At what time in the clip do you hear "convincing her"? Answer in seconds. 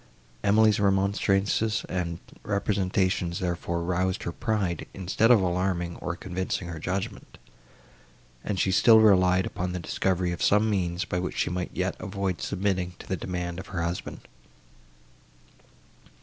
6.15-6.79